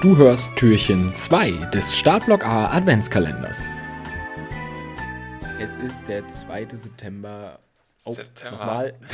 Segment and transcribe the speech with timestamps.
[0.00, 3.66] Du hörst Türchen 2 des Startblock A Adventskalenders.
[5.60, 6.68] Es ist der 2.
[6.72, 7.58] September.
[8.04, 8.58] Oh, September.
[8.58, 8.94] Nochmal.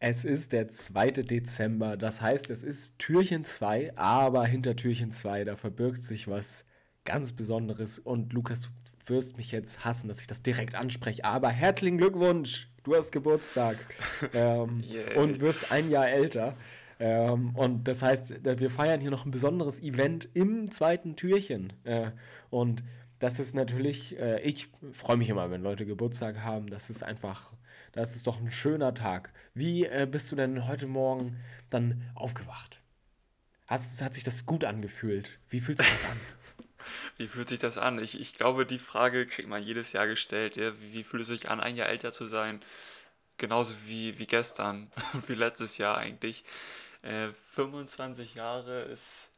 [0.00, 1.12] Es ist der 2.
[1.12, 1.96] Dezember.
[1.96, 6.66] Das heißt, es ist Türchen 2, aber hinter Türchen 2, da verbirgt sich was
[7.06, 7.98] ganz Besonderes.
[7.98, 8.68] Und Lukas,
[9.06, 11.24] du wirst mich jetzt hassen, dass ich das direkt anspreche.
[11.24, 12.68] Aber herzlichen Glückwunsch!
[12.82, 13.78] Du hast Geburtstag
[14.34, 15.16] ähm, Yay.
[15.16, 16.54] und wirst ein Jahr älter.
[17.04, 21.74] Ähm, und das heißt, äh, wir feiern hier noch ein besonderes Event im zweiten Türchen.
[21.84, 22.12] Äh,
[22.48, 22.82] und
[23.18, 26.70] das ist natürlich, äh, ich freue mich immer, wenn Leute Geburtstag haben.
[26.70, 27.52] Das ist einfach,
[27.92, 29.34] das ist doch ein schöner Tag.
[29.52, 31.36] Wie äh, bist du denn heute Morgen
[31.68, 32.80] dann aufgewacht?
[33.66, 35.28] Hast, hat sich das gut angefühlt?
[35.50, 36.18] Wie fühlt sich das an?
[37.18, 37.98] Wie fühlt sich das an?
[37.98, 40.56] Ich, ich glaube, die Frage kriegt man jedes Jahr gestellt.
[40.56, 40.72] Ja?
[40.80, 42.60] Wie, wie fühlt es sich an, ein Jahr älter zu sein?
[43.36, 44.90] Genauso wie, wie gestern,
[45.26, 46.44] wie letztes Jahr eigentlich.
[47.04, 49.28] Äh, 25 Jahre ist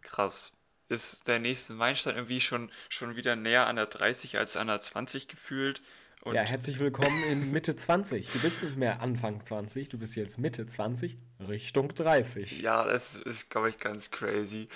[0.00, 0.52] krass.
[0.88, 4.80] Ist der nächste Meilenstein irgendwie schon, schon wieder näher an der 30 als an der
[4.80, 5.82] 20 gefühlt.
[6.22, 8.30] Und Ja, herzlich willkommen in Mitte 20.
[8.30, 12.60] Du bist nicht mehr Anfang 20, du bist jetzt Mitte 20, Richtung 30.
[12.60, 14.68] Ja, das ist, glaube ich, ganz crazy.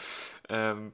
[0.50, 0.92] Ähm,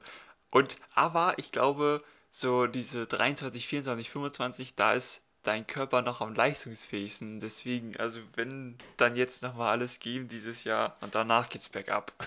[0.49, 6.33] und aber ich glaube, so diese 23, 24, 25, da ist dein Körper noch am
[6.33, 7.39] leistungsfähigsten.
[7.39, 12.13] Deswegen, also wenn dann jetzt nochmal alles geben dieses Jahr und danach geht's bergab.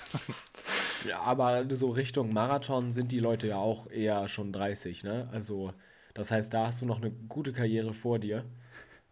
[1.05, 5.29] Ja, aber so Richtung Marathon sind die Leute ja auch eher schon 30, ne?
[5.31, 5.73] Also,
[6.15, 8.45] das heißt, da hast du noch eine gute Karriere vor dir.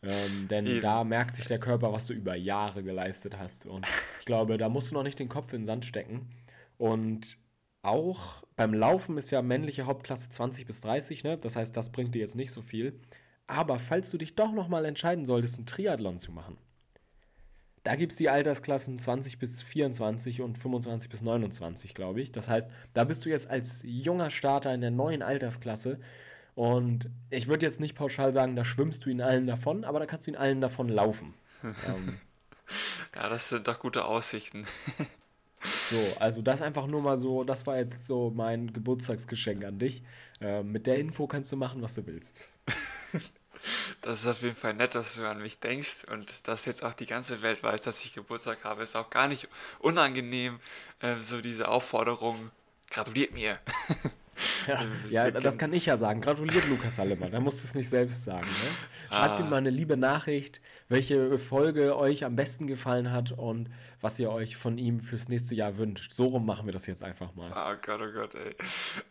[0.03, 0.81] Ähm, denn Eben.
[0.81, 3.67] da merkt sich der Körper, was du über Jahre geleistet hast.
[3.67, 3.87] Und
[4.21, 6.29] ich glaube, da musst du noch nicht den Kopf in den Sand stecken.
[6.79, 7.39] Und
[7.83, 11.39] auch beim Laufen ist ja männliche Hauptklasse 20 bis 30, ne?
[11.39, 12.99] Das heißt, das bringt dir jetzt nicht so viel.
[13.47, 16.57] Aber falls du dich doch noch mal entscheiden solltest, einen Triathlon zu machen,
[17.83, 22.33] da gibt es die Altersklassen 20 bis 24 und 25 bis 29, glaube ich.
[22.33, 26.01] Das heißt, da bist du jetzt als junger Starter in der neuen Altersklasse.
[26.55, 30.07] Und ich würde jetzt nicht pauschal sagen, da schwimmst du in allen davon, aber da
[30.07, 31.35] kannst du in allen davon laufen.
[31.63, 32.19] ähm,
[33.15, 34.67] Ja, das sind doch gute Aussichten.
[35.91, 40.03] so, also das einfach nur mal so, das war jetzt so mein Geburtstagsgeschenk an dich.
[40.41, 42.41] Ähm, mit der Info kannst du machen, was du willst.
[44.01, 46.95] Das ist auf jeden Fall nett, dass du an mich denkst und dass jetzt auch
[46.95, 48.83] die ganze Welt weiß, dass ich Geburtstag habe.
[48.83, 49.49] Ist auch gar nicht
[49.79, 50.61] unangenehm,
[51.01, 52.51] äh, so diese Aufforderung.
[52.91, 53.59] Gratuliert mir.
[54.67, 56.21] Ja, Also, ja, das kann ich ja sagen.
[56.21, 57.31] Gratuliert Lukas Allemann.
[57.31, 58.49] Da musst du es nicht selbst sagen.
[58.49, 59.15] Ne?
[59.17, 59.51] Schreibt ihm Ah.
[59.51, 63.71] mal eine liebe Nachricht, welche Folge euch am besten gefallen hat und
[64.01, 66.15] was ihr euch von ihm fürs nächste Jahr wünscht.
[66.15, 67.53] So rum machen wir das jetzt einfach mal.
[67.53, 68.57] Oh Gott, oh Gott, ey.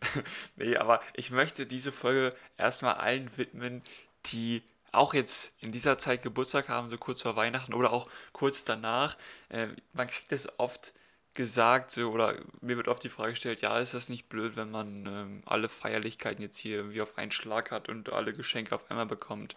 [0.56, 3.80] Nee, aber ich möchte diese Folge erstmal allen widmen,
[4.26, 4.62] die
[4.92, 9.16] auch jetzt in dieser Zeit Geburtstag haben, so kurz vor Weihnachten oder auch kurz danach.
[9.48, 10.94] Äh, man kriegt es oft
[11.34, 14.70] gesagt, so, oder mir wird oft die Frage gestellt, ja, ist das nicht blöd, wenn
[14.70, 18.88] man ähm, alle Feierlichkeiten jetzt hier irgendwie auf einen Schlag hat und alle Geschenke auf
[18.90, 19.56] einmal bekommt?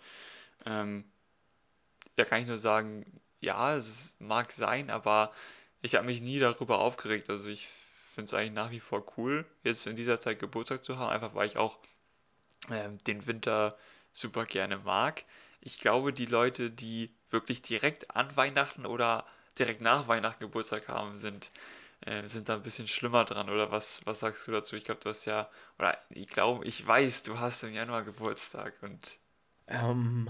[0.65, 1.05] Ähm,
[2.15, 3.05] da kann ich nur sagen,
[3.41, 5.31] ja, es mag sein, aber
[5.83, 7.29] ich habe mich nie darüber aufgeregt.
[7.29, 7.69] Also ich
[8.07, 11.35] finde es eigentlich nach wie vor cool, jetzt in dieser Zeit Geburtstag zu haben, einfach
[11.35, 11.77] weil ich auch
[12.71, 13.77] ähm, den Winter
[14.17, 15.25] super gerne mag.
[15.61, 19.25] Ich glaube, die Leute, die wirklich direkt an Weihnachten oder
[19.59, 21.51] direkt nach Weihnachten Geburtstag haben, sind,
[22.01, 23.49] äh, sind da ein bisschen schlimmer dran.
[23.49, 24.75] Oder was, was sagst du dazu?
[24.75, 28.75] Ich glaube, du hast ja, oder ich glaube, ich weiß, du hast im Januar Geburtstag
[28.83, 29.19] und
[29.67, 30.29] Ähm,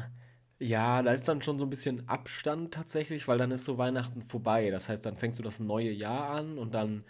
[0.59, 4.21] ja, da ist dann schon so ein bisschen Abstand tatsächlich, weil dann ist so Weihnachten
[4.23, 4.69] vorbei.
[4.71, 7.03] Das heißt, dann fängst du das neue Jahr an und dann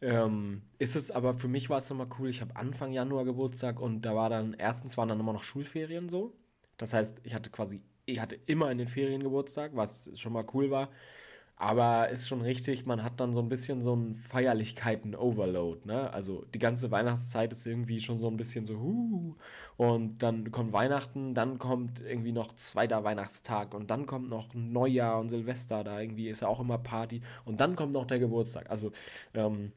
[0.00, 2.28] ähm, ist es, aber für mich war es nochmal cool.
[2.28, 6.08] Ich habe Anfang Januar Geburtstag und da war dann, erstens waren dann immer noch Schulferien
[6.08, 6.34] so.
[6.76, 10.46] Das heißt, ich hatte quasi, ich hatte immer in den Ferien Geburtstag, was schon mal
[10.54, 10.90] cool war.
[11.56, 16.12] Aber ist schon richtig, man hat dann so ein bisschen so ein Feierlichkeiten-Overload, ne?
[16.12, 19.34] Also die ganze Weihnachtszeit ist irgendwie schon so ein bisschen so, huh,
[19.76, 25.18] und dann kommt Weihnachten, dann kommt irgendwie noch zweiter Weihnachtstag und dann kommt noch Neujahr
[25.20, 28.70] und Silvester, da irgendwie ist ja auch immer Party und dann kommt noch der Geburtstag.
[28.70, 28.92] Also
[29.34, 29.72] ähm,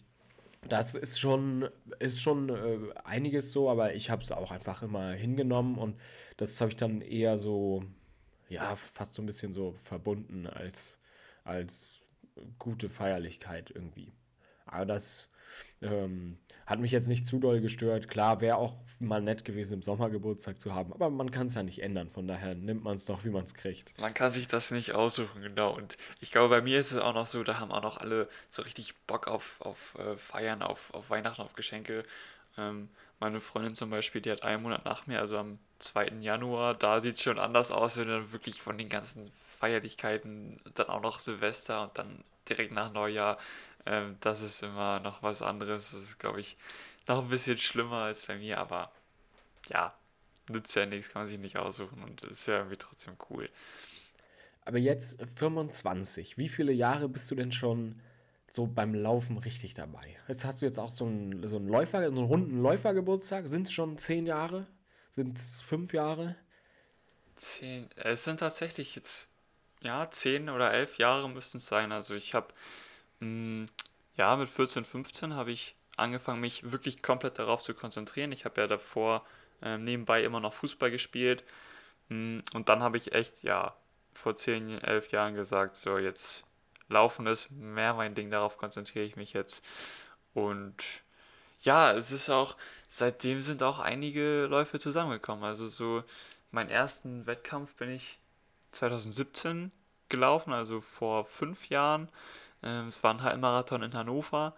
[0.68, 1.68] das ist schon,
[2.00, 6.00] ist schon äh, einiges so, aber ich habe es auch einfach immer hingenommen und
[6.38, 7.84] das habe ich dann eher so,
[8.50, 10.98] ja, fast so ein bisschen so verbunden als,
[11.44, 12.02] als
[12.60, 14.12] gute Feierlichkeit irgendwie.
[14.66, 15.30] Aber das
[15.81, 18.07] ähm, hat mich jetzt nicht zu doll gestört.
[18.07, 21.56] Klar, wäre auch mal nett gewesen, im Sommer Geburtstag zu haben, aber man kann es
[21.56, 22.09] ja nicht ändern.
[22.09, 23.98] Von daher nimmt man es doch, wie man es kriegt.
[24.00, 25.75] Man kann sich das nicht aussuchen, genau.
[25.75, 28.27] Und ich glaube, bei mir ist es auch noch so, da haben auch noch alle
[28.50, 32.03] so richtig Bock auf, auf äh, Feiern, auf, auf Weihnachten, auf Geschenke.
[32.57, 32.89] Ähm,
[33.19, 36.07] meine Freundin zum Beispiel, die hat einen Monat nach mir, also am 2.
[36.21, 40.88] Januar, da sieht es schon anders aus, wenn dann wirklich von den ganzen Feierlichkeiten, dann
[40.88, 43.38] auch noch Silvester und dann direkt nach Neujahr
[43.86, 45.92] Ähm, das ist immer noch was anderes.
[45.92, 46.57] Das ist, glaube ich,
[47.07, 48.92] noch ein bisschen schlimmer als bei mir, aber
[49.69, 49.94] ja,
[50.50, 53.50] nützt ja nichts, kann man sich nicht aussuchen und ist ja irgendwie trotzdem cool.
[54.63, 56.38] Aber jetzt 25.
[56.38, 58.00] Wie viele Jahre bist du denn schon
[58.50, 60.18] so beim Laufen richtig dabei?
[60.27, 63.48] Jetzt hast du jetzt auch so einen, so einen Läufer, so einen runden Läufergeburtstag.
[63.48, 64.68] Sind es schon zehn Jahre?
[65.10, 66.36] Sind es fünf Jahre?
[67.36, 67.89] Zehn.
[67.95, 69.27] Es sind tatsächlich jetzt,
[69.81, 71.92] ja, zehn oder elf Jahre müssten es sein.
[71.92, 72.54] Also ich habe,
[73.21, 73.65] mm,
[74.18, 78.31] ja, mit 14, 15 habe ich angefangen, mich wirklich komplett darauf zu konzentrieren.
[78.31, 79.25] Ich habe ja davor
[79.62, 81.44] äh, nebenbei immer noch Fußball gespielt.
[82.09, 83.75] Mm, und dann habe ich echt, ja,
[84.13, 86.45] vor 10, 11 Jahren gesagt, so jetzt
[86.89, 89.63] Laufen ist mehr mein Ding, darauf konzentriere ich mich jetzt.
[90.33, 90.75] Und
[91.62, 92.57] ja, es ist auch,
[92.88, 95.44] seitdem sind auch einige Läufe zusammengekommen.
[95.44, 96.03] Also so,
[96.51, 98.19] meinen ersten Wettkampf bin ich
[98.71, 99.71] 2017
[100.09, 102.09] gelaufen, also vor fünf Jahren.
[102.63, 104.54] Ähm, es war ein Halbmarathon in Hannover.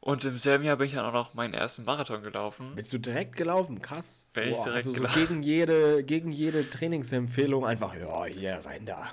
[0.00, 2.74] Und im selben Jahr bin ich dann auch noch meinen ersten Marathon gelaufen.
[2.76, 3.82] Bist du direkt gelaufen?
[3.82, 4.30] Krass.
[4.32, 5.20] Bin Boah, ich direkt also so gelaufen.
[5.20, 9.10] Gegen jede, gegen jede Trainingsempfehlung einfach, ja, hier rein da.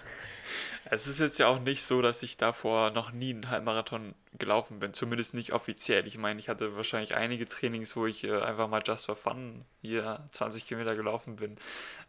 [0.87, 4.77] Es ist jetzt ja auch nicht so, dass ich davor noch nie einen Halbmarathon gelaufen
[4.77, 6.05] bin, zumindest nicht offiziell.
[6.05, 9.65] Ich meine, ich hatte wahrscheinlich einige Trainings, wo ich äh, einfach mal just for fun
[9.81, 11.57] hier 20 Kilometer gelaufen bin.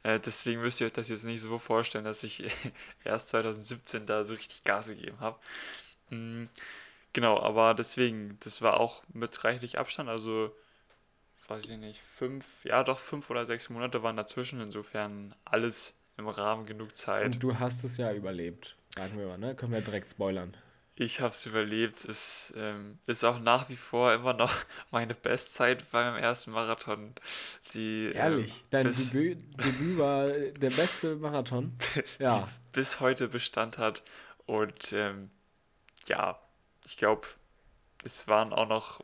[0.03, 2.45] Äh, deswegen müsst ihr euch das jetzt nicht so vorstellen, dass ich
[3.05, 5.39] erst 2017 da so richtig Gas gegeben habe.
[6.11, 6.49] Mhm.
[7.13, 10.55] Genau, aber deswegen, das war auch mit reichlich Abstand, also
[11.49, 16.29] weiß ich nicht, fünf, ja doch fünf oder sechs Monate waren dazwischen, insofern alles im
[16.29, 17.27] Rahmen genug Zeit.
[17.27, 19.55] Und du hast es ja überlebt, sagen wir mal, ne?
[19.55, 20.57] Können wir direkt spoilern.
[20.99, 22.07] Ich habe es überlebt.
[22.07, 24.53] Es ähm, ist auch nach wie vor immer noch
[24.91, 27.15] meine Bestzeit beim ersten Marathon.
[27.75, 31.73] Die, Ehrlich, ähm, dein Debüt, Debüt war der beste Marathon.
[32.19, 32.49] Ja.
[32.73, 34.03] bis heute Bestand hat.
[34.47, 35.31] Und ähm,
[36.09, 36.39] ja,
[36.85, 37.27] ich glaube,
[38.05, 39.01] es waren auch noch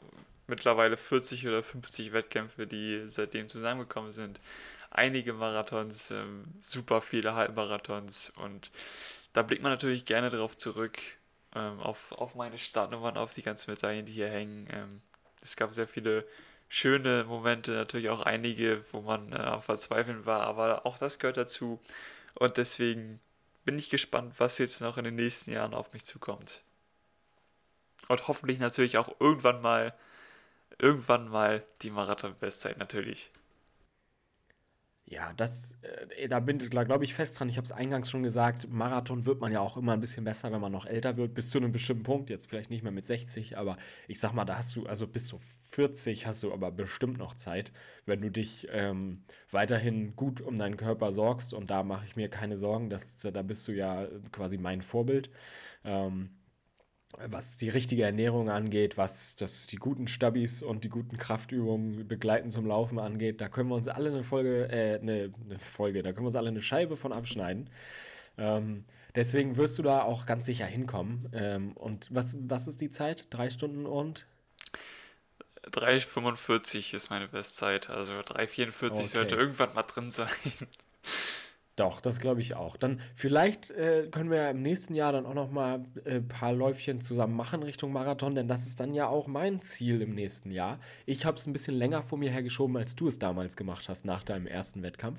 [0.46, 4.40] mittlerweile 40 oder 50 Wettkämpfe, die seitdem zusammengekommen sind.
[4.90, 8.70] Einige Marathons, ähm, super viele Halbmarathons und
[9.32, 10.98] da blickt man natürlich gerne darauf zurück,
[11.54, 14.68] ähm, auf, auf meine Startnummern, auf die ganzen Medaillen, die hier hängen.
[14.70, 15.00] Ähm,
[15.40, 16.26] es gab sehr viele
[16.68, 21.38] schöne Momente, natürlich auch einige, wo man äh, am Verzweifeln war, aber auch das gehört
[21.38, 21.80] dazu
[22.34, 23.20] und deswegen
[23.64, 26.62] bin ich gespannt, was jetzt noch in den nächsten Jahren auf mich zukommt.
[28.12, 29.94] Und hoffentlich natürlich auch irgendwann mal,
[30.78, 33.30] irgendwann mal die Marathon-Bestzeit natürlich.
[35.06, 37.48] Ja, das, äh, da bin ich, glaube ich, fest dran.
[37.48, 40.52] Ich habe es eingangs schon gesagt, Marathon wird man ja auch immer ein bisschen besser,
[40.52, 42.28] wenn man noch älter wird, bis zu einem bestimmten Punkt.
[42.30, 43.78] Jetzt vielleicht nicht mehr mit 60, aber
[44.08, 45.38] ich sag mal, da hast du, also bis zu
[45.70, 47.72] 40 hast du aber bestimmt noch Zeit,
[48.06, 51.54] wenn du dich ähm, weiterhin gut um deinen Körper sorgst.
[51.54, 55.30] Und da mache ich mir keine Sorgen, dass, da bist du ja quasi mein Vorbild.
[55.84, 56.30] Ähm,
[57.26, 62.50] was die richtige Ernährung angeht, was das, die guten Stabis und die guten Kraftübungen begleiten
[62.50, 66.12] zum Laufen angeht, da können wir uns alle eine Folge, äh, eine, eine Folge, da
[66.12, 67.70] können wir uns alle eine Scheibe von abschneiden.
[68.38, 71.28] Ähm, deswegen wirst du da auch ganz sicher hinkommen.
[71.32, 73.26] Ähm, und was, was ist die Zeit?
[73.30, 74.26] Drei Stunden und?
[75.70, 77.90] 3,45 ist meine Bestzeit.
[77.90, 79.04] Also 3,44 okay.
[79.04, 80.28] sollte irgendwann mal drin sein.
[81.82, 82.76] Doch, das glaube ich auch.
[82.76, 86.52] Dann vielleicht äh, können wir im nächsten Jahr dann auch noch mal ein äh, paar
[86.52, 90.52] Läufchen zusammen machen Richtung Marathon, denn das ist dann ja auch mein Ziel im nächsten
[90.52, 90.78] Jahr.
[91.06, 94.04] Ich habe es ein bisschen länger vor mir hergeschoben, als du es damals gemacht hast
[94.04, 95.18] nach deinem ersten Wettkampf.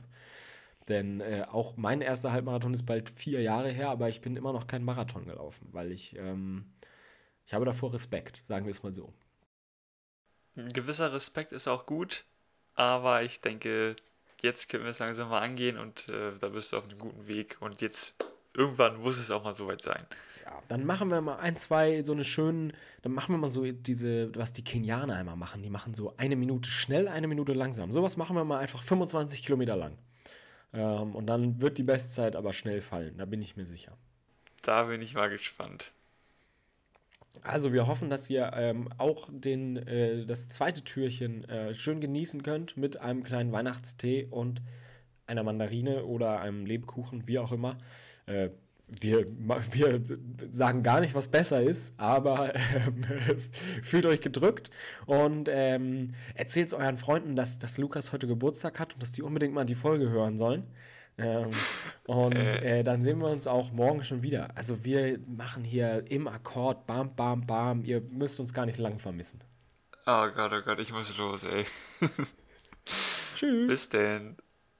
[0.87, 4.53] Denn äh, auch mein erster Halbmarathon ist bald vier Jahre her, aber ich bin immer
[4.53, 6.71] noch kein Marathon gelaufen, weil ich, ähm,
[7.45, 9.11] ich habe davor Respekt, sagen wir es mal so.
[10.55, 12.23] Ein gewisser Respekt ist auch gut,
[12.73, 13.97] aber ich denke,
[14.43, 17.27] jetzt können wir es langsam mal angehen und äh, da bist du auf einem guten
[17.27, 17.57] Weg.
[17.59, 18.15] Und jetzt
[18.53, 20.05] irgendwann muss es auch mal soweit sein.
[20.45, 23.63] Ja, dann machen wir mal ein, zwei so eine schönen, dann machen wir mal so
[23.63, 25.63] diese, was die Kenianer einmal machen.
[25.63, 27.91] Die machen so eine Minute schnell, eine Minute langsam.
[27.91, 29.97] Sowas machen wir mal einfach 25 Kilometer lang.
[30.73, 33.97] Ähm, und dann wird die Bestzeit aber schnell fallen, da bin ich mir sicher.
[34.61, 35.93] Da bin ich mal gespannt.
[37.41, 42.43] Also wir hoffen, dass ihr ähm, auch den, äh, das zweite Türchen äh, schön genießen
[42.43, 44.61] könnt mit einem kleinen Weihnachtstee und
[45.25, 47.77] einer Mandarine oder einem Lebkuchen, wie auch immer.
[48.27, 48.49] Äh,
[48.87, 49.25] wir,
[49.71, 50.01] wir
[50.51, 53.03] sagen gar nicht, was besser ist, aber ähm,
[53.81, 54.69] fühlt euch gedrückt
[55.05, 59.53] und ähm, erzählt euren Freunden, dass, dass Lukas heute Geburtstag hat und dass die unbedingt
[59.53, 60.63] mal die Folge hören sollen.
[61.17, 61.51] Ähm,
[62.07, 62.79] und äh.
[62.79, 64.55] äh, dann sehen wir uns auch morgen schon wieder.
[64.55, 67.83] Also wir machen hier im Akkord, bam, bam, bam.
[67.83, 69.43] Ihr müsst uns gar nicht lang vermissen.
[70.05, 71.65] Oh Gott, oh Gott, ich muss los, ey.
[73.35, 73.67] Tschüss.
[73.67, 74.37] Bis denn.